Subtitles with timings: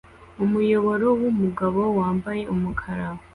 [0.43, 3.07] Umuyobora wumugabo wambaye umukara